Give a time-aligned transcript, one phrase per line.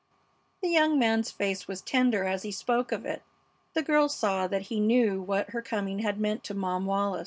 [0.63, 3.21] The young man's face was tender as he spoke of it.
[3.75, 7.19] The girl saw that he knew what her coming had meant to Mom Wallis.